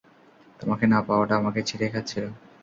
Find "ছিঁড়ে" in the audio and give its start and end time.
1.67-1.87